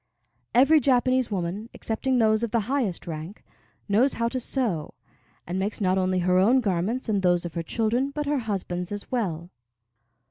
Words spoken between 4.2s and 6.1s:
to sew, and makes not